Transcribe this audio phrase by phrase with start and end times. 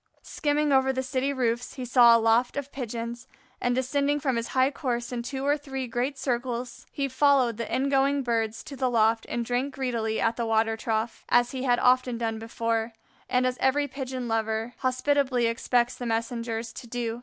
[0.23, 3.27] Skimming over the city roofs, he saw a loft of Pigeons,
[3.61, 7.71] and descending from his high course in two or three great circles, he followed the
[7.71, 11.77] ingoing Birds to the loft and drank greedily at the water trough, as he had
[11.77, 12.93] often done before,
[13.29, 17.19] and as every pigeon lover hospitably expects the messengers to do.